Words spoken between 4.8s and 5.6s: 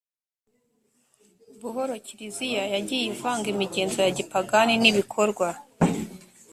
n ibikorwa